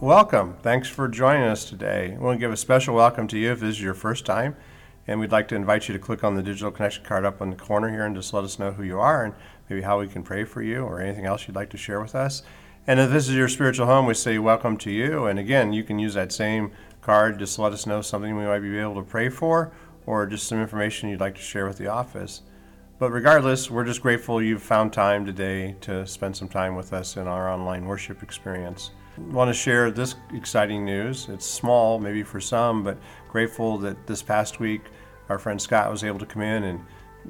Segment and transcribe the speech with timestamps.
[0.00, 0.56] welcome.
[0.62, 2.12] Thanks for joining us today.
[2.12, 4.56] We want to give a special welcome to you if this is your first time,
[5.06, 7.50] and we'd like to invite you to click on the digital connection card up in
[7.50, 9.34] the corner here and just let us know who you are and
[9.68, 12.14] maybe how we can pray for you or anything else you'd like to share with
[12.14, 12.42] us.
[12.86, 15.26] And if this is your spiritual home, we say welcome to you.
[15.26, 16.72] And again, you can use that same
[17.02, 17.38] card.
[17.38, 19.70] Just to let us know something we might be able to pray for
[20.06, 22.40] or just some information you'd like to share with the office.
[22.98, 27.18] But regardless, we're just grateful you've found time today to spend some time with us
[27.18, 28.92] in our online worship experience.
[29.28, 31.28] Want to share this exciting news.
[31.28, 32.98] It's small, maybe for some, but
[33.28, 34.82] grateful that this past week
[35.28, 36.84] our friend Scott was able to come in and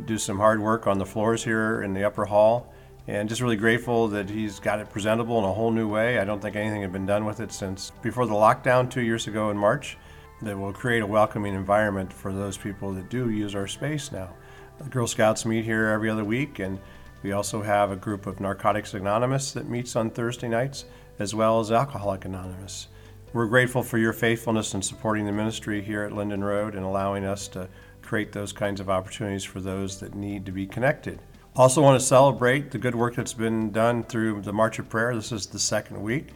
[0.06, 2.72] do some hard work on the floors here in the upper hall.
[3.06, 6.18] And just really grateful that he's got it presentable in a whole new way.
[6.18, 9.26] I don't think anything had been done with it since before the lockdown two years
[9.26, 9.98] ago in March
[10.40, 14.32] that will create a welcoming environment for those people that do use our space now.
[14.78, 16.78] The Girl Scouts meet here every other week, and
[17.22, 20.86] we also have a group of Narcotics Anonymous that meets on Thursday nights,
[21.20, 22.88] as well as Alcoholic Anonymous.
[23.34, 27.26] We're grateful for your faithfulness in supporting the ministry here at Linden Road and allowing
[27.26, 27.68] us to
[28.00, 31.20] create those kinds of opportunities for those that need to be connected.
[31.54, 35.14] Also, want to celebrate the good work that's been done through the March of Prayer.
[35.14, 36.28] This is the second week.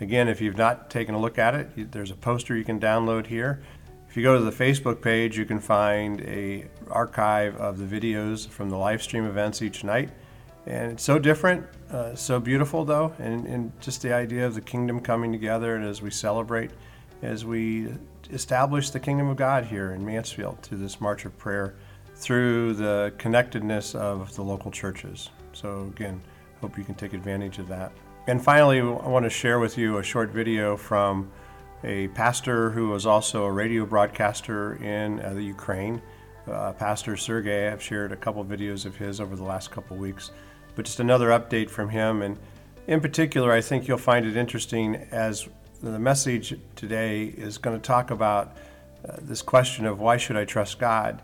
[0.00, 3.26] Again, if you've not taken a look at it, there's a poster you can download
[3.28, 3.62] here.
[4.08, 8.48] If you go to the Facebook page, you can find a archive of the videos
[8.48, 10.10] from the live stream events each night.
[10.66, 14.60] And it's so different, uh, so beautiful though, and, and just the idea of the
[14.60, 16.70] kingdom coming together and as we celebrate,
[17.22, 17.92] as we
[18.30, 21.74] establish the kingdom of God here in Mansfield through this March of Prayer,
[22.14, 25.30] through the connectedness of the local churches.
[25.52, 26.22] So again,
[26.60, 27.92] hope you can take advantage of that.
[28.28, 31.30] And finally, I want to share with you a short video from
[31.82, 36.00] a pastor who was also a radio broadcaster in uh, the Ukraine.
[36.46, 40.30] Uh, pastor Sergey, I've shared a couple videos of his over the last couple weeks,
[40.74, 42.22] but just another update from him.
[42.22, 42.38] And
[42.86, 45.48] in particular, I think you'll find it interesting as
[45.82, 48.56] the message today is going to talk about
[49.08, 51.22] uh, this question of why should I trust God?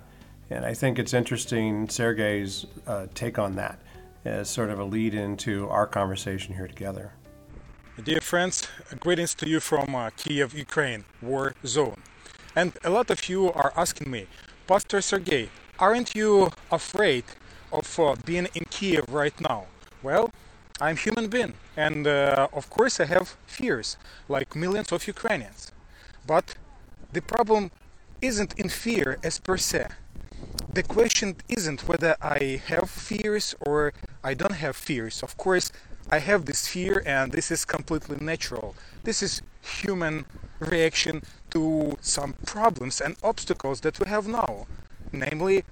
[0.51, 3.79] And I think it's interesting, Sergey's uh, take on that
[4.25, 7.13] as sort of a lead into our conversation here together.
[8.03, 8.69] Dear friends,
[9.01, 12.01] greetings to you from uh, Kiev, Ukraine, war zone.
[12.55, 14.27] And a lot of you are asking me,
[14.67, 17.25] Pastor Sergey, aren't you afraid
[17.73, 19.67] of uh, being in Kiev right now?
[20.03, 20.31] Well,
[20.81, 23.97] I'm human being, and uh, of course I have fears,
[24.29, 25.73] like millions of Ukrainians.
[26.27, 26.55] But
[27.13, 27.71] the problem
[28.21, 29.89] isn't in fear as per se.
[30.73, 33.93] The question isn't whether I have fears or
[34.23, 35.23] I don't have fears.
[35.23, 35.73] Of course,
[36.11, 38.77] I have this fear and this is completely natural.
[39.05, 40.27] This is human
[40.61, 44.67] reaction to some problems and obstacles that we have now,
[45.13, 45.65] namely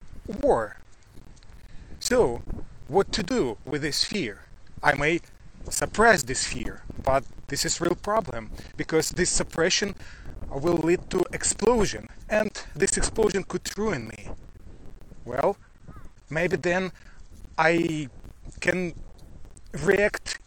[0.43, 0.77] war.
[2.09, 2.41] So,
[2.87, 4.43] what to do with this fear?
[4.81, 5.23] I may
[5.69, 9.97] suppress this fear, but this is real problem because this suppression
[10.49, 14.29] will lead to explosion and this explosion could ruin me.
[15.25, 15.57] Well,
[16.31, 16.93] maybe then
[17.59, 18.09] I
[18.61, 18.95] can
[19.73, 20.39] react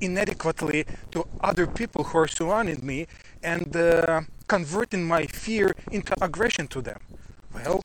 [0.00, 3.06] inadequately to other people who are surrounding me
[3.40, 6.98] and uh, converting my fear into aggression to them.
[7.54, 7.84] Well,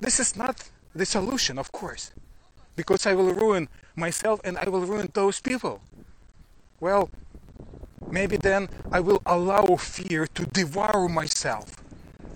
[0.00, 2.10] this is not the solution, of course,
[2.78, 5.82] because I will ruin myself and I will ruin those people.
[6.78, 7.10] Well,
[8.08, 11.82] maybe then I will allow fear to devour myself,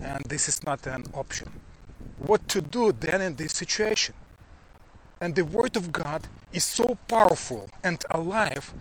[0.03, 1.49] and this is not an option.
[2.19, 4.17] What to do then in this situation?
[5.21, 8.75] And the Word of God is so powerful and alive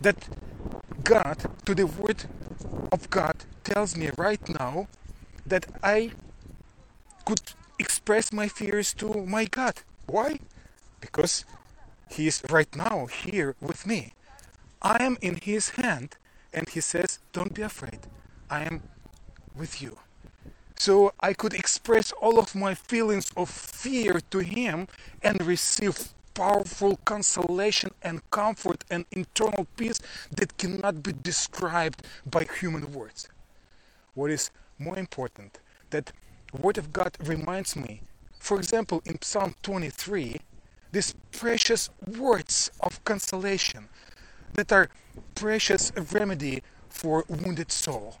[0.00, 0.18] that
[1.02, 2.26] God, to the Word
[2.92, 4.86] of God, tells me right now
[5.44, 6.12] that I
[7.24, 7.42] could
[7.80, 9.74] express my fears to my God.
[10.06, 10.38] Why?
[11.02, 11.44] Because
[12.08, 14.14] He is right now here with me.
[14.80, 16.16] I am in His hand,
[16.54, 18.00] and He says, Don't be afraid.
[18.48, 18.82] I am
[19.54, 19.98] with you
[20.82, 24.88] so I could express all of my feelings of fear to him
[25.22, 25.96] and receive
[26.34, 30.00] powerful consolation and comfort and internal peace
[30.32, 33.28] that cannot be described by human words.
[34.14, 35.60] What is more important,
[35.90, 36.10] that
[36.52, 38.02] Word of God reminds me,
[38.40, 40.40] for example, in Psalm 23,
[40.92, 43.88] these precious words of consolation
[44.54, 44.88] that are
[45.34, 48.18] precious remedy for wounded soul.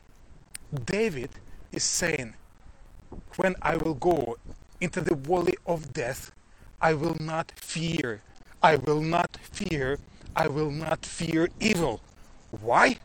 [0.86, 1.30] David
[1.70, 2.34] is saying,
[3.36, 4.36] when I will go
[4.80, 6.32] into the valley of death,
[6.80, 8.22] I will not fear.
[8.62, 9.98] I will not fear.
[10.34, 12.00] I will not fear evil.
[12.50, 12.96] Why?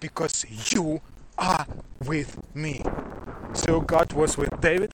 [0.00, 1.00] Because you
[1.38, 1.66] are
[2.06, 2.82] with me.
[3.52, 4.92] So God was with David.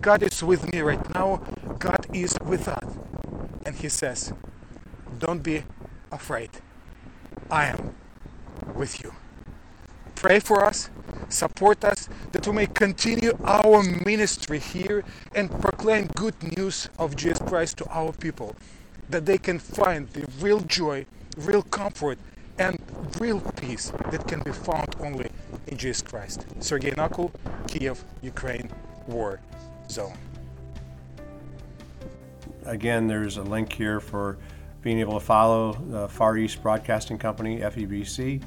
[0.00, 1.42] God is with me right now.
[1.78, 2.84] God is with us.
[3.64, 4.32] And He says,
[5.18, 5.64] Don't be
[6.12, 6.50] afraid.
[7.50, 7.94] I am
[8.74, 9.12] with you.
[10.14, 10.90] pray for us,
[11.28, 17.40] support us, that we may continue our ministry here and proclaim good news of Jesus
[17.40, 18.56] Christ to our people,
[19.10, 21.06] that they can find the real joy,
[21.36, 22.18] real comfort,
[22.58, 22.78] and
[23.20, 25.30] real peace that can be found only
[25.66, 26.46] in Jesus Christ.
[26.60, 27.30] Sergei Nakul,
[27.68, 28.70] Kiev, Ukraine,
[29.06, 29.40] War
[29.90, 30.16] Zone.
[32.66, 34.38] Again, there's a link here for
[34.82, 38.42] being able to follow the Far East Broadcasting Company, FEBC,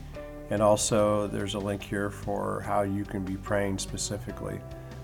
[0.50, 4.60] and also there's a link here for how you can be praying specifically.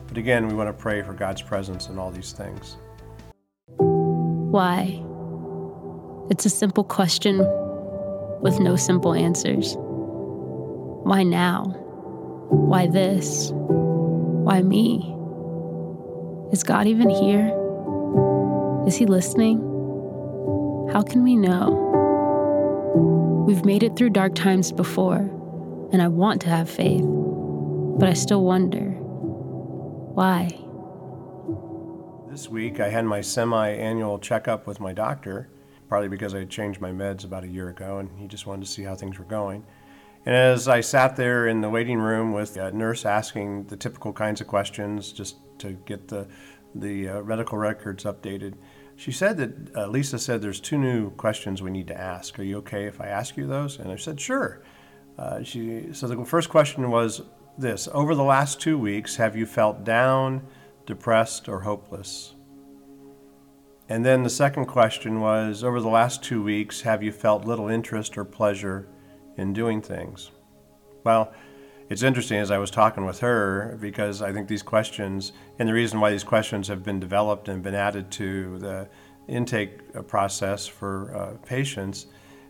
[0.07, 2.77] But again, we want to pray for God's presence in all these things.
[3.77, 5.03] Why?
[6.29, 7.39] It's a simple question
[8.41, 9.75] with no simple answers.
[9.77, 11.65] Why now?
[12.49, 13.51] Why this?
[13.53, 15.15] Why me?
[16.51, 17.51] Is God even here?
[18.87, 19.59] Is He listening?
[20.91, 21.91] How can we know?
[23.47, 25.29] We've made it through dark times before,
[25.91, 28.91] and I want to have faith, but I still wonder
[30.13, 30.49] why?
[32.29, 35.49] This week, I had my semi annual checkup with my doctor,
[35.87, 38.65] partly because I had changed my meds about a year ago, and he just wanted
[38.65, 39.65] to see how things were going.
[40.25, 44.13] And as I sat there in the waiting room with a nurse asking the typical
[44.13, 46.27] kinds of questions just to get the,
[46.75, 48.53] the uh, medical records updated,
[48.95, 52.37] she said that uh, Lisa said there's two new questions we need to ask.
[52.39, 53.79] Are you okay if I ask you those?
[53.79, 54.63] And I said, sure.
[55.17, 57.21] Uh, she, so the first question was
[57.57, 60.45] this Over the last two weeks, have you felt down,
[60.85, 62.35] depressed, or hopeless?
[63.89, 67.67] And then the second question was Over the last two weeks, have you felt little
[67.67, 68.87] interest or pleasure
[69.37, 70.31] in doing things?
[71.03, 71.33] Well,
[71.93, 75.73] it's interesting as I was talking with her because I think these questions, and the
[75.73, 78.89] reason why these questions have been developed and been added to the
[79.27, 82.07] intake uh, process for uh, patients,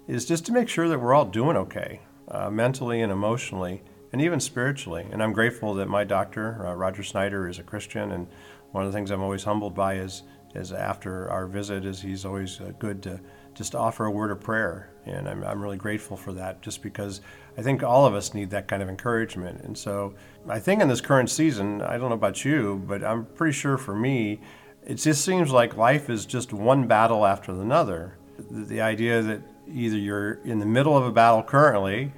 [0.08, 2.00] is just to make sure that we're all doing okay,
[2.30, 5.06] uh, mentally and emotionally, and even spiritually.
[5.12, 8.28] And I'm grateful that my doctor, uh, Roger Snyder, is a Christian, and
[8.72, 10.24] one of the things I'm always humbled by is
[10.56, 13.20] is after our visit is he's always uh, good to
[13.54, 14.90] just offer a word of prayer.
[15.06, 17.22] And I'm, I'm really grateful for that just because
[17.58, 19.62] i think all of us need that kind of encouragement.
[19.62, 20.14] And so
[20.48, 23.78] i think in this current season i don't know about you but i'm pretty sure
[23.78, 24.40] for me
[24.86, 28.18] it just seems like life is just one battle after another.
[28.52, 29.42] The, idea that
[29.72, 32.12] either you're in the middle of a battle currently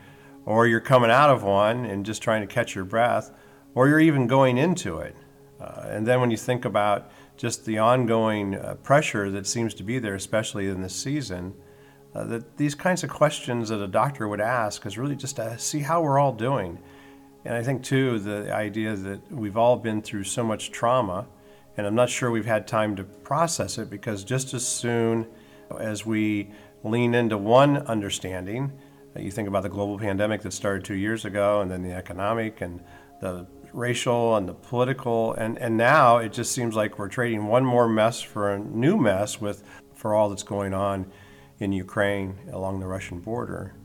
[0.45, 3.31] or you're coming out of one and just trying to catch your breath
[3.75, 5.15] or you're even going into it.
[5.59, 9.83] Uh, and then when you think about just the ongoing uh, pressure that seems to
[9.83, 11.53] be there, especially in this season,
[12.13, 15.57] uh, that these kinds of questions that a doctor would ask is really just to
[15.59, 16.79] see how we're all doing.
[17.43, 21.27] And I think, too, the idea that we've all been through so much trauma,
[21.77, 25.27] and I'm not sure we've had time to process it because just as soon
[25.79, 26.51] as we
[26.83, 28.71] lean into one understanding,
[29.17, 32.61] you think about the global pandemic that started two years ago, and then the economic
[32.61, 32.81] and
[33.21, 33.45] the
[33.75, 37.87] racial and the political, and, and now it just seems like we're trading one more
[37.87, 39.63] mess for a new mess with
[39.93, 41.11] for all that's going on
[41.59, 43.75] in Ukraine along the Russian border.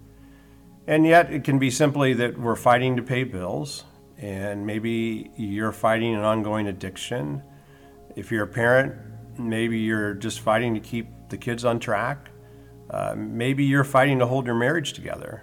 [0.87, 3.85] And yet it can be simply that we're fighting to pay bills,
[4.19, 7.43] and maybe you're fighting an ongoing addiction.
[8.17, 8.95] If you're a parent,
[9.39, 12.31] maybe you're just fighting to keep the kids on track.
[12.91, 15.43] Uh, maybe you're fighting to hold your marriage together,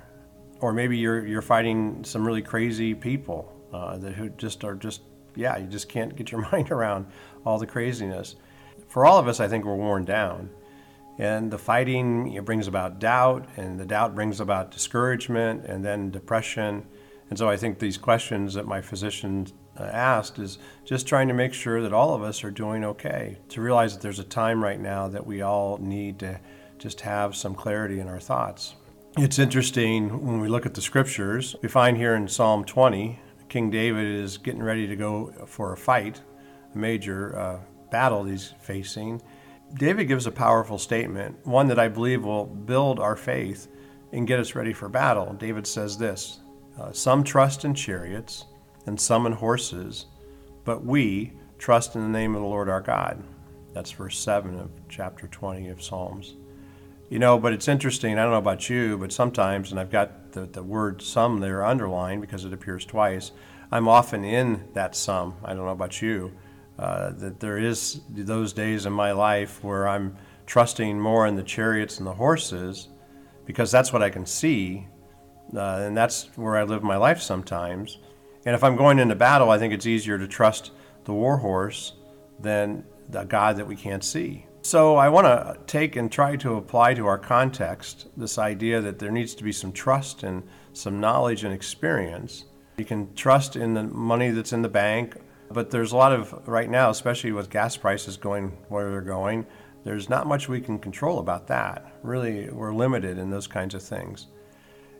[0.59, 5.01] or maybe you're you're fighting some really crazy people uh, that who just are just
[5.35, 7.07] yeah you just can't get your mind around
[7.45, 8.35] all the craziness.
[8.87, 10.49] For all of us, I think we're worn down,
[11.17, 16.11] and the fighting it brings about doubt, and the doubt brings about discouragement, and then
[16.11, 16.85] depression.
[17.29, 19.47] And so I think these questions that my physician
[19.77, 23.37] uh, asked is just trying to make sure that all of us are doing okay.
[23.49, 26.39] To realize that there's a time right now that we all need to
[26.77, 28.75] just have some clarity in our thoughts.
[29.17, 33.19] It's interesting when we look at the scriptures, we find here in Psalm 20
[33.49, 36.21] King David is getting ready to go for a fight,
[36.73, 37.59] a major uh,
[37.91, 39.21] battle he's facing.
[39.75, 43.67] David gives a powerful statement, one that I believe will build our faith
[44.11, 45.33] and get us ready for battle.
[45.33, 46.39] David says this
[46.79, 48.45] uh, Some trust in chariots
[48.85, 50.05] and some in horses,
[50.63, 53.23] but we trust in the name of the Lord our God.
[53.73, 56.35] That's verse 7 of chapter 20 of Psalms.
[57.09, 58.17] You know, but it's interesting.
[58.17, 61.63] I don't know about you, but sometimes, and I've got the, the word some there
[61.63, 63.31] underlined because it appears twice,
[63.71, 65.35] I'm often in that some.
[65.43, 66.33] I don't know about you.
[66.77, 71.43] Uh, that there is those days in my life where I'm trusting more in the
[71.43, 72.89] chariots and the horses
[73.45, 74.87] because that's what I can see.
[75.55, 77.99] Uh, and that's where I live my life sometimes.
[78.45, 80.71] And if I'm going into battle, I think it's easier to trust
[81.05, 81.93] the war horse
[82.39, 84.46] than the God that we can't see.
[84.67, 88.99] So I want to take and try to apply to our context this idea that
[88.99, 90.43] there needs to be some trust and
[90.73, 92.43] some knowledge and experience
[92.75, 95.15] You can trust in the money that's in the bank,
[95.49, 99.45] but there's a lot of, right now, especially with gas prices going where they're going,
[99.85, 101.89] there's not much we can control about that.
[102.03, 104.27] Really, we're limited in those kinds of things.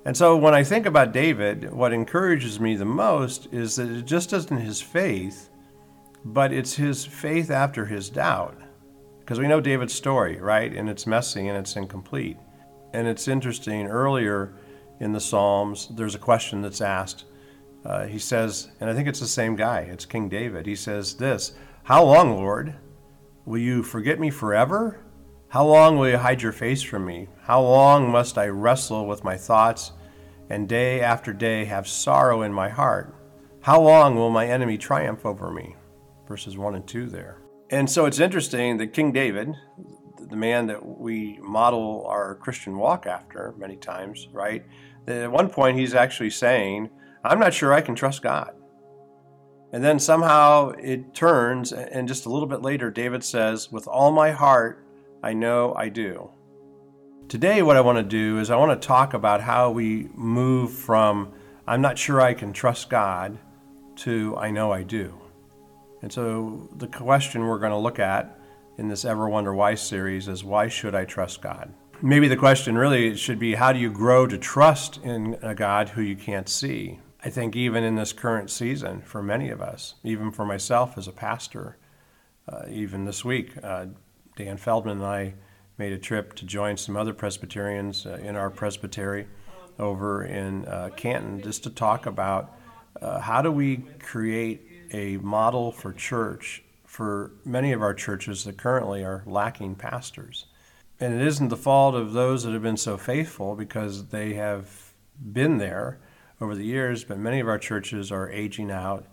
[0.05, 4.05] And so when I think about David, what encourages me the most is that it
[4.05, 5.49] just isn't his faith,
[6.23, 8.61] but it's his faith after his doubt.
[9.27, 10.73] Because we know David's story, right?
[10.73, 12.37] And it's messy and it's incomplete.
[12.93, 14.53] And it's interesting, earlier
[15.01, 17.25] in the Psalms, there's a question that's asked.
[17.83, 20.65] Uh, he says, and I think it's the same guy, it's King David.
[20.65, 22.73] He says this How long, Lord?
[23.43, 25.03] Will you forget me forever?
[25.49, 27.27] How long will you hide your face from me?
[27.41, 29.91] How long must I wrestle with my thoughts
[30.49, 33.13] and day after day have sorrow in my heart?
[33.59, 35.75] How long will my enemy triumph over me?
[36.29, 37.41] Verses 1 and 2 there.
[37.69, 39.53] And so it's interesting that King David,
[40.19, 44.65] the man that we model our Christian walk after many times, right?
[45.05, 46.89] That at one point he's actually saying,
[47.23, 48.53] I'm not sure I can trust God.
[49.73, 54.11] And then somehow it turns, and just a little bit later, David says, With all
[54.11, 54.85] my heart,
[55.21, 56.29] I know I do.
[57.27, 60.71] Today, what I want to do is I want to talk about how we move
[60.71, 61.33] from
[61.67, 63.37] I'm not sure I can trust God
[63.97, 65.19] to I know I do.
[66.01, 68.39] And so the question we're going to look at
[68.77, 71.73] in this Ever Wonder Why series is why should I trust God?
[72.01, 75.89] Maybe the question really should be how do you grow to trust in a God
[75.89, 76.99] who you can't see?
[77.23, 81.07] I think even in this current season, for many of us, even for myself as
[81.07, 81.77] a pastor,
[82.47, 83.87] uh, even this week, uh,
[84.35, 85.33] Dan Feldman and I
[85.79, 89.27] made a trip to join some other Presbyterians uh, in our presbytery
[89.79, 92.55] over in uh, Canton just to talk about
[93.01, 98.57] uh, how do we create a model for church for many of our churches that
[98.57, 100.45] currently are lacking pastors.
[100.99, 104.93] And it isn't the fault of those that have been so faithful because they have
[105.19, 105.99] been there
[106.41, 109.05] over the years, but many of our churches are aging out.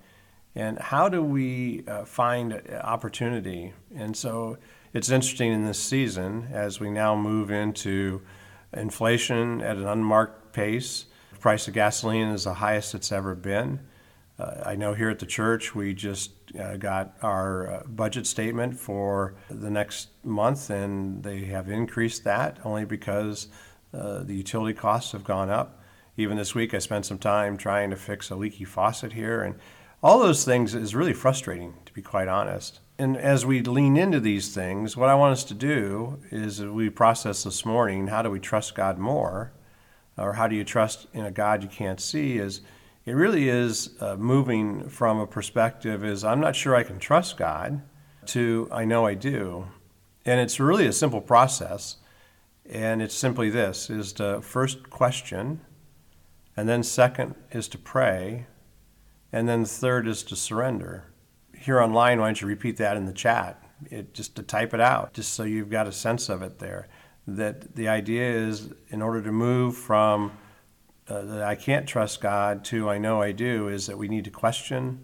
[0.54, 3.72] And how do we uh, find opportunity?
[3.94, 4.56] And so
[4.92, 8.22] it's interesting in this season as we now move into
[8.72, 11.06] inflation at an unmarked pace.
[11.32, 13.80] The price of gasoline is the highest it's ever been.
[14.38, 18.78] Uh, I know here at the church we just uh, got our uh, budget statement
[18.78, 23.48] for the next month, and they have increased that only because
[23.92, 25.80] uh, the utility costs have gone up.
[26.16, 29.54] Even this week, I spent some time trying to fix a leaky faucet here, and
[30.02, 32.80] all those things is really frustrating, to be quite honest.
[32.98, 36.90] And as we lean into these things, what I want us to do is we
[36.90, 39.52] process this morning how do we trust God more?
[40.16, 42.38] Or how do you trust in a God you can't see?
[42.38, 42.60] Is
[43.06, 47.36] it really is uh, moving from a perspective is I'm not sure I can trust
[47.36, 47.82] God
[48.26, 49.66] to I know I do.
[50.24, 51.96] And it's really a simple process.
[52.66, 55.60] And it's simply this is to first question,
[56.56, 58.46] and then second is to pray,
[59.32, 61.04] and then third is to surrender.
[61.54, 63.62] Here online, why don't you repeat that in the chat?
[63.90, 66.88] It, just to type it out, just so you've got a sense of it there.
[67.26, 70.32] That the idea is in order to move from
[71.08, 74.24] uh, that I can't trust God to I know I do is that we need
[74.24, 75.00] to question.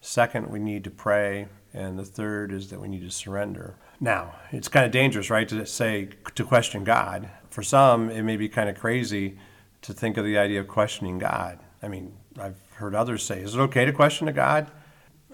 [0.00, 1.48] Second, we need to pray.
[1.74, 3.76] And the third is that we need to surrender.
[3.98, 7.30] Now, it's kind of dangerous, right, to say to question God.
[7.50, 9.38] For some, it may be kind of crazy
[9.82, 11.58] to think of the idea of questioning God.
[11.82, 14.70] I mean, I've heard others say, is it okay to question a God?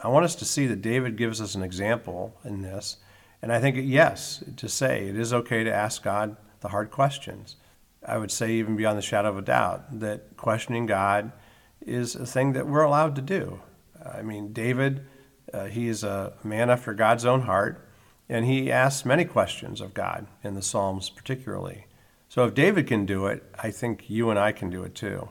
[0.03, 2.99] I want us to see that David gives us an example in this.
[3.43, 7.57] And I think, yes, to say it is okay to ask God the hard questions.
[8.09, 11.33] I would say, even beyond the shadow of a doubt, that questioning God
[11.81, 13.61] is a thing that we're allowed to do.
[14.05, 15.07] I mean, David,
[15.53, 17.87] uh, he is a man after God's own heart,
[18.29, 21.87] and he asks many questions of God in the Psalms, particularly.
[22.29, 25.29] So if David can do it, I think you and I can do it too.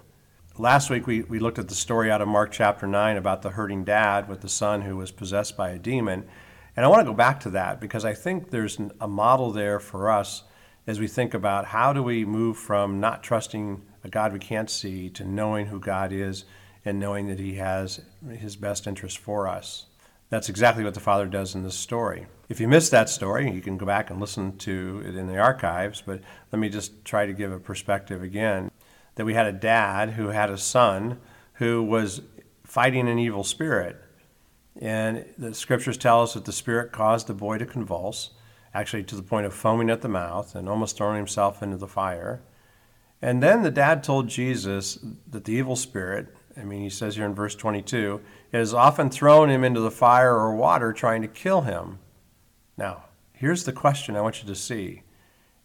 [0.58, 3.52] Last week, we, we looked at the story out of Mark chapter 9 about the
[3.52, 6.28] hurting dad with the son who was possessed by a demon.
[6.76, 9.80] And I want to go back to that because I think there's a model there
[9.80, 10.44] for us
[10.88, 14.70] as we think about how do we move from not trusting a God we can't
[14.70, 16.46] see to knowing who God is
[16.86, 18.02] and knowing that He has
[18.32, 19.88] His best interest for us.
[20.30, 22.28] That's exactly what the Father does in this story.
[22.50, 25.38] If you missed that story, you can go back and listen to it in the
[25.38, 28.72] archives, but let me just try to give a perspective again.
[29.16, 31.20] That we had a dad who had a son
[31.54, 32.22] who was
[32.64, 33.98] fighting an evil spirit.
[34.80, 38.32] And the scriptures tell us that the spirit caused the boy to convulse
[38.80, 41.88] actually to the point of foaming at the mouth and almost throwing himself into the
[41.88, 42.42] fire.
[43.22, 47.26] And then the dad told Jesus that the evil spirit, I mean, he says here
[47.26, 48.22] in verse 22,
[48.54, 52.00] has often thrown him into the fire or water trying to kill him.
[52.78, 55.04] Now, here's the question I want you to see.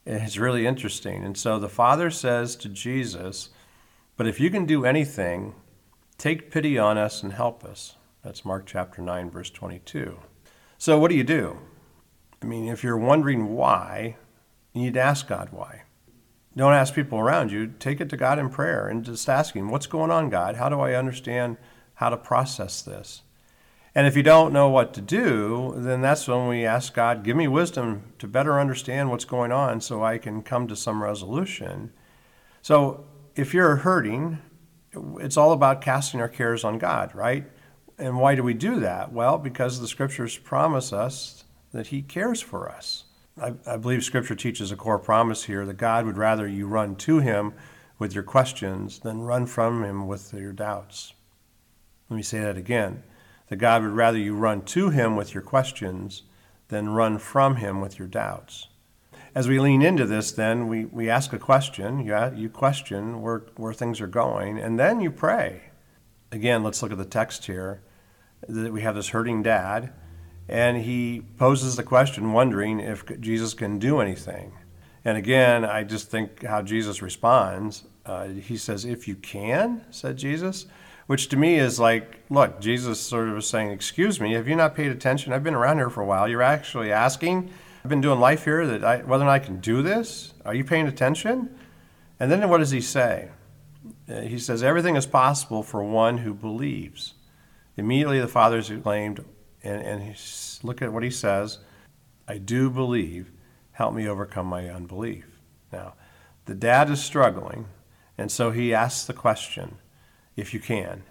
[0.06, 1.22] It's really interesting.
[1.22, 3.50] And so the father says to Jesus,
[4.16, 5.54] But if you can do anything,
[6.22, 7.96] Take pity on us and help us.
[8.22, 10.20] That's Mark chapter 9, verse 22.
[10.78, 11.58] So, what do you do?
[12.42, 14.16] I mean, if you're wondering why,
[14.72, 15.82] you need to ask God why.
[16.56, 17.68] Don't ask people around you.
[17.78, 20.56] Take it to God in prayer and just ask Him, What's going on, God?
[20.56, 21.56] How do I understand
[21.94, 23.22] how to process this?
[23.94, 27.36] And if you don't know what to do, then that's when we ask God, Give
[27.36, 31.92] me wisdom to better understand what's going on so I can come to some resolution.
[32.60, 34.38] So, if you're hurting,
[35.20, 37.50] it's all about casting our cares on God, right?
[37.98, 39.12] And why do we do that?
[39.12, 41.41] Well, because the scriptures promise us
[41.72, 43.04] that He cares for us.
[43.40, 46.96] I, I, believe Scripture teaches a core promise here that God would rather you run
[46.96, 47.54] to Him
[47.98, 51.14] with your questions than run from Him with your doubts.
[52.10, 53.02] Let me say that again.
[53.48, 56.22] That God would rather you run to Him with your questions
[56.68, 58.68] than run from Him with your doubts.
[59.34, 62.04] As we lean into this, then we, we ask a question.
[62.04, 65.70] You, you question where, where things are going, and then you pray.
[66.30, 67.82] Again, let's look at the text here.
[68.46, 69.92] that We have this hurting dad
[70.48, 74.52] and he poses the question, wondering if Jesus can do anything.
[75.04, 77.84] And again, I just think how Jesus responds.
[78.04, 80.66] Uh, he says, If you can, said Jesus,
[81.06, 84.56] which to me is like, look, Jesus sort of was saying, Excuse me, have you
[84.56, 85.32] not paid attention?
[85.32, 86.28] I've been around here for a while.
[86.28, 87.50] You're actually asking,
[87.84, 90.34] I've been doing life here, that I, whether or not I can do this?
[90.44, 91.56] Are you paying attention?
[92.20, 93.30] And then what does he say?
[94.08, 97.14] Uh, he says, Everything is possible for one who believes.
[97.76, 99.24] Immediately the father exclaimed,
[99.62, 101.58] and, and look at what he says
[102.28, 103.30] I do believe,
[103.72, 105.26] help me overcome my unbelief.
[105.72, 105.94] Now,
[106.44, 107.66] the dad is struggling,
[108.16, 109.78] and so he asks the question,
[110.36, 111.02] if you can.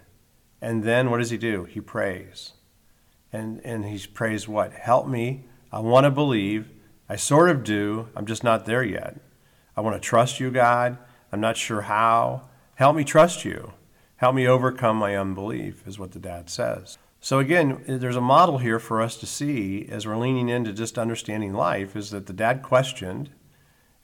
[0.61, 1.65] And then what does he do?
[1.65, 2.53] He prays.
[3.33, 4.73] And, and he prays what?
[4.73, 5.45] Help me.
[5.71, 6.69] I want to believe.
[7.09, 8.09] I sort of do.
[8.15, 9.19] I'm just not there yet.
[9.75, 10.97] I want to trust you, God.
[11.31, 12.49] I'm not sure how.
[12.75, 13.73] Help me trust you.
[14.17, 16.97] Help me overcome my unbelief, is what the dad says.
[17.23, 20.97] So again, there's a model here for us to see as we're leaning into just
[20.97, 23.29] understanding life is that the dad questioned,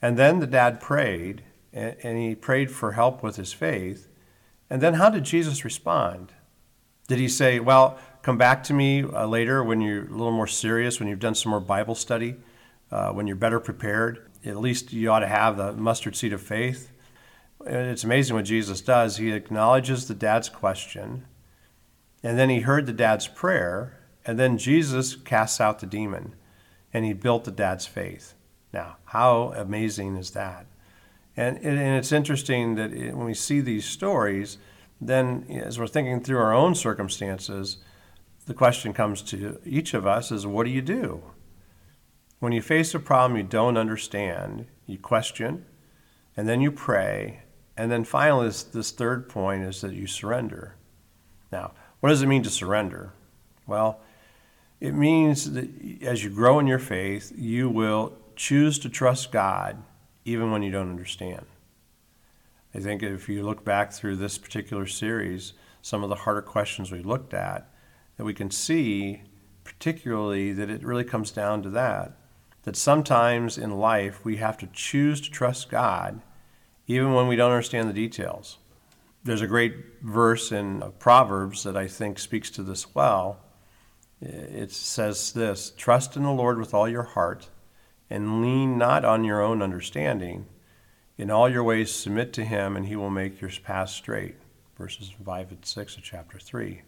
[0.00, 4.08] and then the dad prayed, and he prayed for help with his faith.
[4.70, 6.32] And then how did Jesus respond?
[7.08, 10.46] Did he say, Well, come back to me uh, later when you're a little more
[10.46, 12.36] serious, when you've done some more Bible study,
[12.92, 14.30] uh, when you're better prepared?
[14.44, 16.92] At least you ought to have the mustard seed of faith.
[17.66, 19.16] It's amazing what Jesus does.
[19.16, 21.24] He acknowledges the dad's question
[22.22, 26.34] and then he heard the dad's prayer, and then Jesus casts out the demon,
[26.92, 28.34] and he built the dad's faith.
[28.72, 30.66] Now, how amazing is that?
[31.36, 34.58] And, and it's interesting that it, when we see these stories,
[35.00, 37.78] then as we're thinking through our own circumstances,
[38.46, 41.22] the question comes to each of us is what do you do?
[42.40, 45.64] When you face a problem you don't understand, you question,
[46.36, 47.42] and then you pray,
[47.76, 50.74] and then finally, this, this third point is that you surrender.
[51.52, 53.12] Now, what does it mean to surrender?
[53.66, 54.00] Well,
[54.80, 55.68] it means that
[56.02, 59.82] as you grow in your faith, you will choose to trust God
[60.24, 61.46] even when you don't understand.
[62.74, 66.92] I think if you look back through this particular series, some of the harder questions
[66.92, 67.68] we looked at,
[68.16, 69.22] that we can see
[69.64, 72.12] particularly that it really comes down to that.
[72.62, 76.20] That sometimes in life we have to choose to trust God
[76.86, 78.58] even when we don't understand the details.
[79.28, 83.38] There's a great verse in uh, Proverbs that I think speaks to this well.
[84.22, 87.50] It says this Trust in the Lord with all your heart,
[88.08, 90.46] and lean not on your own understanding.
[91.18, 94.36] In all your ways, submit to him, and he will make your path straight.
[94.78, 96.80] Verses 5 and 6 of chapter 3.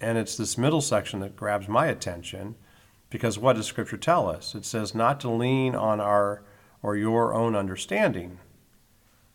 [0.00, 2.54] And it's this middle section that grabs my attention
[3.10, 4.54] because what does Scripture tell us?
[4.54, 6.44] It says not to lean on our
[6.82, 8.38] or your own understanding,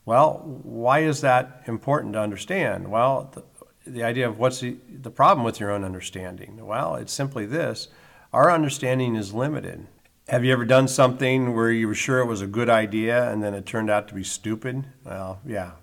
[0.10, 2.90] well, why is that important to understand?
[2.90, 3.44] Well, the,
[3.86, 6.66] the idea of what's the, the problem with your own understanding?
[6.66, 7.90] Well, it's simply this
[8.34, 9.86] our understanding is limited.
[10.28, 13.44] Have you ever done something where you were sure it was a good idea and
[13.44, 14.84] then it turned out to be stupid?
[15.06, 15.74] Well, yeah.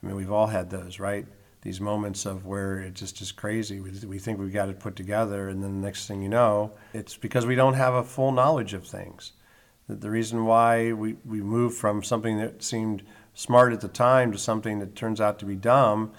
[0.00, 1.26] I mean, we've all had those, right?
[1.62, 3.80] These moments of where it just is crazy.
[3.80, 6.70] We, we think we've got it put together, and then the next thing you know,
[6.94, 9.32] it's because we don't have a full knowledge of things.
[9.92, 13.02] The, the reason why we, we move from something that seemed
[13.34, 16.12] smart at the time to something that turns out to be dumb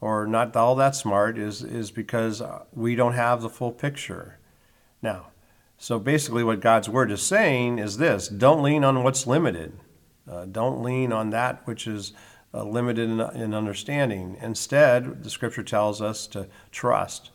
[0.00, 4.38] or not all that smart is, is because we don't have the full picture.
[5.02, 5.26] Now,
[5.76, 9.72] so basically, what God's word is saying is this don't lean on what's limited,
[10.30, 12.12] uh, don't lean on that which is
[12.54, 14.36] uh, limited in, in understanding.
[14.40, 17.30] Instead, the scripture tells us to trust,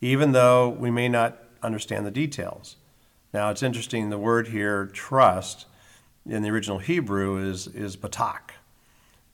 [0.00, 2.76] even though we may not understand the details.
[3.32, 5.66] Now, it's interesting, the word here, trust,
[6.26, 8.52] in the original Hebrew is, is batach.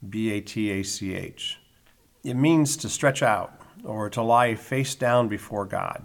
[0.08, 1.58] B A T A C H.
[2.22, 6.04] It means to stretch out, or to lie face down before God.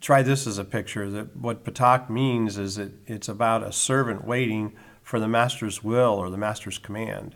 [0.00, 4.24] Try this as a picture that what batach means is that it's about a servant
[4.24, 7.34] waiting for the master's will or the master's command.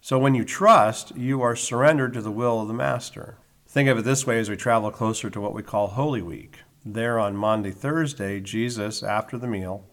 [0.00, 3.38] So when you trust, you are surrendered to the will of the master.
[3.66, 6.60] Think of it this way as we travel closer to what we call Holy Week.
[6.88, 9.84] There on Maundy, Thursday, Jesus, after the meal,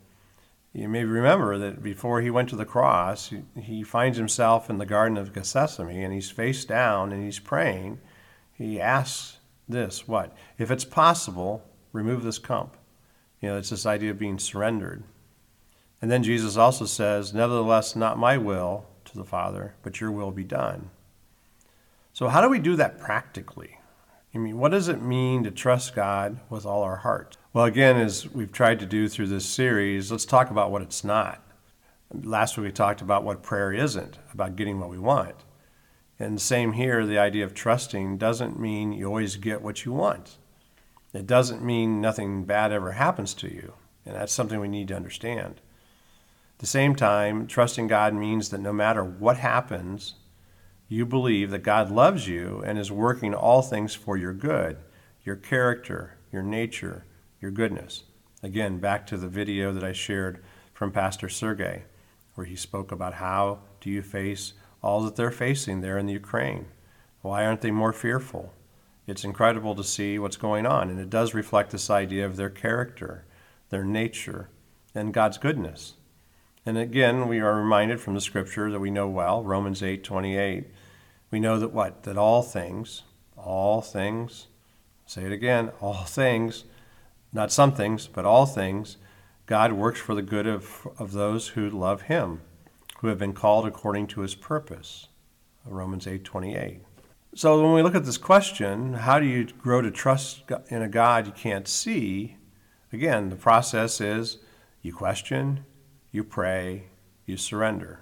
[0.74, 4.78] you may remember that before he went to the cross, he, he finds himself in
[4.78, 8.00] the Garden of Gethsemane and he's face down and he's praying.
[8.54, 10.38] He asks this what?
[10.60, 12.78] If it's possible, remove this cup.
[13.42, 15.04] You know, it's this idea of being surrendered.
[16.00, 20.32] And then Jesus also says, Nevertheless, not my will to the Father, but your will
[20.32, 20.92] be done.
[22.14, 23.80] So, how do we do that practically?
[24.36, 27.38] I mean, what does it mean to trust God with all our heart?
[27.54, 31.04] Well, again, as we've tried to do through this series, let's talk about what it's
[31.04, 31.44] not.
[32.12, 35.36] Last week we talked about what prayer isn't, about getting what we want.
[36.18, 40.38] And same here, the idea of trusting doesn't mean you always get what you want.
[41.14, 43.74] It doesn't mean nothing bad ever happens to you.
[44.04, 45.62] And that's something we need to understand.
[46.56, 50.16] At the same time, trusting God means that no matter what happens,
[50.88, 54.78] you believe that God loves you and is working all things for your good,
[55.24, 57.06] your character, your nature,
[57.40, 58.04] your goodness.
[58.42, 60.44] Again, back to the video that I shared
[60.74, 61.84] from Pastor Sergey,
[62.36, 66.14] where he spoke about how do you face all that they're facing there in the
[66.14, 66.66] Ukraine?
[67.22, 68.54] Why aren't they more fearful?
[69.08, 72.50] It's incredible to see what's going on, and it does reflect this idea of their
[72.50, 73.26] character,
[73.70, 74.50] their nature,
[74.94, 75.96] and God's goodness.
[76.66, 80.66] And again, we are reminded from the scripture that we know well, Romans 8:28.
[81.30, 82.04] We know that what?
[82.04, 83.04] That all things,
[83.36, 84.48] all things,
[85.06, 86.64] say it again, all things,
[87.34, 88.98] not some things, but all things,
[89.46, 92.42] God works for the good of, of those who love him,
[93.00, 95.08] who have been called according to his purpose.
[95.66, 96.80] Romans 8:28.
[97.36, 100.88] So when we look at this question, how do you grow to trust in a
[100.88, 102.38] God you can't see?
[102.94, 104.38] Again, the process is
[104.82, 105.66] you question,
[106.14, 106.86] you pray,
[107.26, 108.00] you surrender.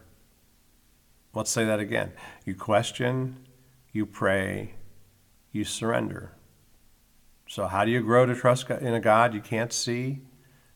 [1.34, 2.12] Let's say that again.
[2.46, 3.48] You question,
[3.94, 4.76] you pray,
[5.54, 6.34] you surrender.
[7.48, 10.20] So, how do you grow to trust in a God you can't see?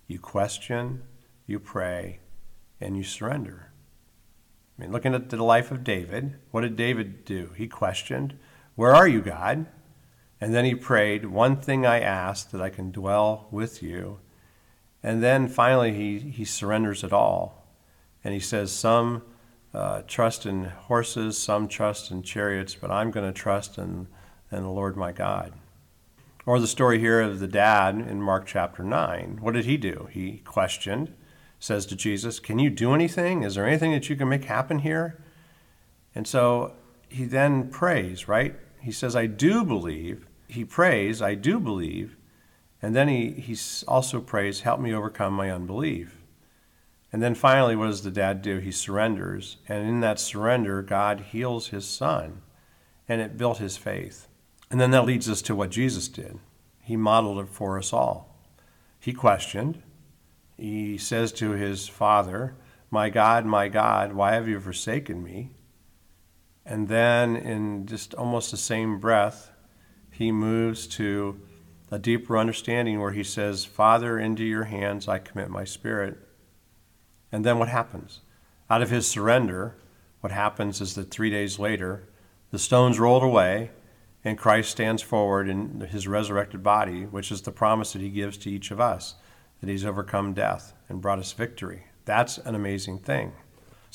[0.08, 1.04] You question,
[1.46, 2.20] you pray,
[2.80, 3.74] and you surrender.
[4.78, 7.52] I mean, looking at the life of David, what did David do?
[7.58, 8.38] He questioned,
[8.76, 9.66] Where are you, God?
[10.40, 14.20] And then he prayed, One thing I ask that I can dwell with you
[15.06, 17.64] and then finally, he, he surrenders it all.
[18.24, 19.22] And he says, Some
[19.72, 24.08] uh, trust in horses, some trust in chariots, but I'm going to trust in,
[24.52, 25.54] in the Lord my God.
[26.48, 29.38] Or the story here of the dad in Mark chapter 9.
[29.42, 30.10] What did he do?
[30.12, 31.14] He questioned,
[31.60, 33.44] says to Jesus, Can you do anything?
[33.44, 35.24] Is there anything that you can make happen here?
[36.16, 36.74] And so
[37.10, 38.56] he then prays, right?
[38.82, 40.26] He says, I do believe.
[40.48, 42.18] He prays, I do believe.
[42.86, 46.22] And then he, he also prays, Help me overcome my unbelief.
[47.12, 48.60] And then finally, what does the dad do?
[48.60, 49.58] He surrenders.
[49.68, 52.44] And in that surrender, God heals his son.
[53.10, 54.28] And it built his faith.
[54.70, 56.38] And then that leads us to what Jesus did.
[56.80, 58.38] He modeled it for us all.
[59.00, 59.82] He questioned.
[60.56, 62.54] He says to his father,
[62.92, 65.50] My God, my God, why have you forsaken me?
[66.64, 69.50] And then, in just almost the same breath,
[70.12, 71.40] he moves to
[71.92, 76.18] a deeper understanding where he says, Father, into your hands I commit my spirit.
[77.32, 78.22] And then what happens?
[78.70, 79.76] Out of his surrender,
[80.22, 82.08] what happens is that three days later,
[82.52, 83.72] the stones rolled away,
[84.24, 88.38] and Christ stands forward in his resurrected body, which is the promise that he gives
[88.38, 89.16] to each of us
[89.62, 91.86] that he's overcome death and brought us victory.
[92.06, 93.34] That's an amazing thing.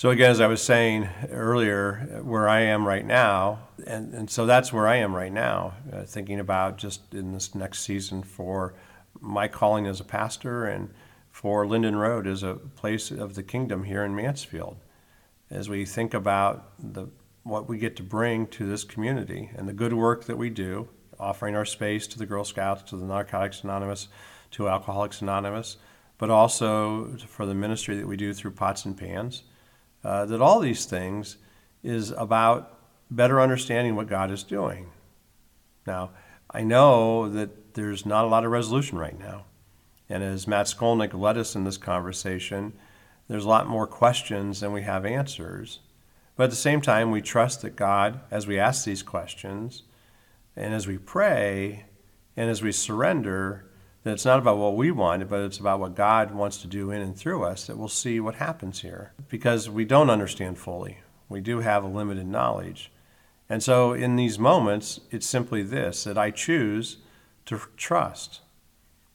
[0.00, 4.46] So, again, as I was saying earlier, where I am right now, and, and so
[4.46, 8.72] that's where I am right now, uh, thinking about just in this next season for
[9.20, 10.88] my calling as a pastor and
[11.30, 14.78] for Linden Road as a place of the kingdom here in Mansfield.
[15.50, 17.08] As we think about the,
[17.42, 20.88] what we get to bring to this community and the good work that we do,
[21.18, 24.08] offering our space to the Girl Scouts, to the Narcotics Anonymous,
[24.52, 25.76] to Alcoholics Anonymous,
[26.16, 29.42] but also for the ministry that we do through Pots and Pans
[30.04, 31.36] uh, that all these things
[31.82, 32.78] is about
[33.10, 34.90] better understanding what God is doing.
[35.86, 36.10] Now,
[36.50, 39.44] I know that there's not a lot of resolution right now.
[40.08, 42.72] And as Matt Skolnick led us in this conversation,
[43.28, 45.78] there's a lot more questions than we have answers.
[46.36, 49.84] But at the same time, we trust that God, as we ask these questions,
[50.56, 51.84] and as we pray,
[52.36, 53.69] and as we surrender,
[54.02, 56.90] that it's not about what we want, but it's about what God wants to do
[56.90, 59.12] in and through us, that we'll see what happens here.
[59.28, 60.98] Because we don't understand fully.
[61.28, 62.90] We do have a limited knowledge.
[63.48, 66.98] And so in these moments, it's simply this that I choose
[67.46, 68.40] to trust.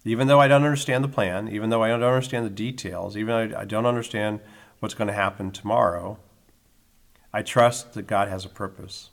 [0.03, 3.51] Even though I don't understand the plan, even though I don't understand the details, even
[3.51, 4.39] though I don't understand
[4.79, 6.19] what's going to happen tomorrow,
[7.33, 9.09] I trust that God has a purpose.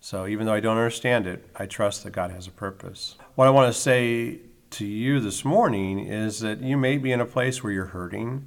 [0.00, 3.16] So even though I don't understand it, I trust that God has a purpose.
[3.34, 4.40] What I want to say
[4.70, 8.46] to you this morning is that you may be in a place where you're hurting,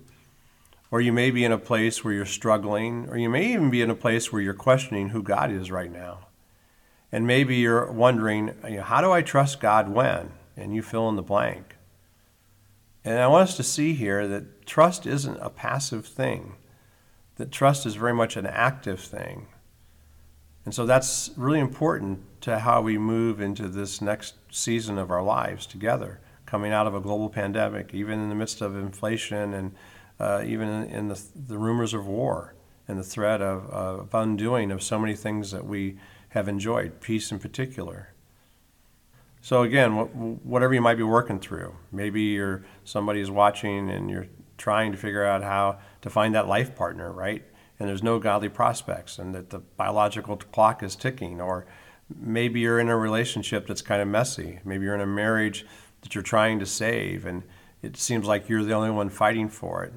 [0.92, 3.82] or you may be in a place where you're struggling, or you may even be
[3.82, 6.28] in a place where you're questioning who God is right now.
[7.12, 10.32] And maybe you're wondering, you know, how do I trust God when?
[10.56, 11.76] And you fill in the blank.
[13.04, 16.56] And I want us to see here that trust isn't a passive thing,
[17.38, 19.48] that trust is very much an active thing.
[20.66, 25.24] And so that's really important to how we move into this next season of our
[25.24, 29.76] lives together, coming out of a global pandemic, even in the midst of inflation and
[30.20, 32.54] uh, even in, in the, the, rumors of war
[32.88, 35.98] and the threat of, of undoing of so many things that we
[36.30, 38.14] have enjoyed, peace in particular.
[39.42, 39.94] So again,
[40.44, 44.28] whatever you might be working through, maybe you're somebody is watching and you're
[44.60, 47.44] trying to figure out how to find that life partner, right?
[47.82, 51.66] And there's no godly prospects, and that the biological clock is ticking, or
[52.16, 54.60] maybe you're in a relationship that's kind of messy.
[54.64, 55.66] Maybe you're in a marriage
[56.02, 57.42] that you're trying to save, and
[57.82, 59.94] it seems like you're the only one fighting for it.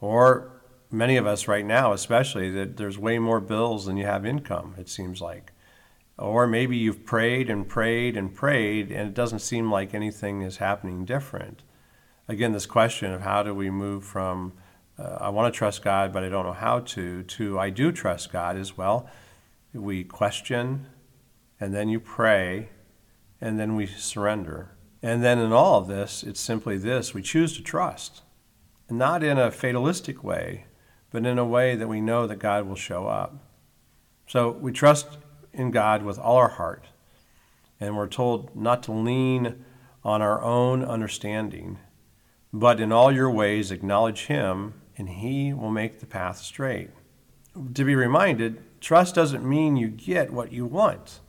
[0.00, 0.50] Or
[0.90, 4.74] many of us right now, especially, that there's way more bills than you have income,
[4.76, 5.52] it seems like.
[6.18, 10.56] Or maybe you've prayed and prayed and prayed, and it doesn't seem like anything is
[10.56, 11.62] happening different.
[12.26, 14.54] Again, this question of how do we move from
[14.98, 17.90] uh, I want to trust God, but I don't know how to, to I do
[17.90, 19.08] trust God as well.
[19.72, 20.86] We question,
[21.58, 22.68] and then you pray,
[23.40, 24.70] and then we surrender.
[25.02, 28.22] And then in all of this, it's simply this we choose to trust.
[28.88, 30.66] Not in a fatalistic way,
[31.10, 33.36] but in a way that we know that God will show up.
[34.26, 35.18] So we trust
[35.52, 36.86] in God with all our heart.
[37.80, 39.64] And we're told not to lean
[40.04, 41.78] on our own understanding,
[42.52, 46.90] but in all your ways acknowledge Him, and He will make the path straight.
[47.74, 51.20] To be reminded, trust doesn't mean you get what you want.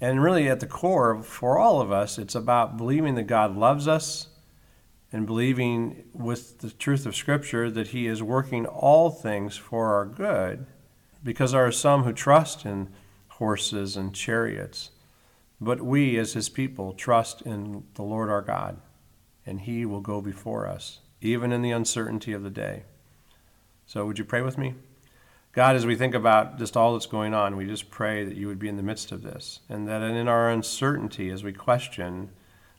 [0.00, 3.86] And really, at the core, for all of us, it's about believing that God loves
[3.86, 4.28] us
[5.12, 10.06] and believing with the truth of Scripture that He is working all things for our
[10.06, 10.66] good
[11.22, 12.88] because there are some who trust in
[13.28, 14.90] horses and chariots.
[15.60, 18.80] But we, as his people, trust in the Lord our God,
[19.44, 22.84] and he will go before us, even in the uncertainty of the day.
[23.86, 24.74] So, would you pray with me?
[25.52, 28.46] God, as we think about just all that's going on, we just pray that you
[28.46, 32.30] would be in the midst of this, and that in our uncertainty, as we question,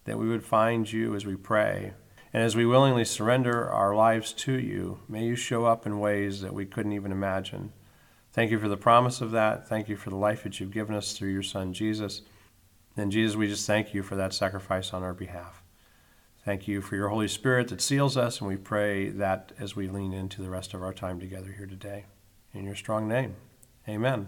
[0.06, 1.94] that we would find you as we pray.
[2.34, 6.40] And as we willingly surrender our lives to you, may you show up in ways
[6.42, 7.74] that we couldn't even imagine.
[8.32, 9.68] Thank you for the promise of that.
[9.68, 12.22] Thank you for the life that you've given us through your Son, Jesus.
[12.96, 15.61] And Jesus, we just thank you for that sacrifice on our behalf.
[16.44, 19.88] Thank you for your Holy Spirit that seals us, and we pray that as we
[19.88, 22.06] lean into the rest of our time together here today.
[22.52, 23.36] In your strong name,
[23.88, 24.28] amen.